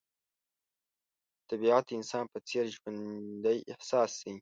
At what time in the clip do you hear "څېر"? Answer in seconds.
2.47-2.65